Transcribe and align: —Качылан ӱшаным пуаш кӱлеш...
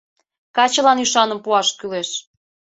—Качылан 0.55 0.97
ӱшаным 1.03 1.39
пуаш 1.45 1.67
кӱлеш... 1.79 2.09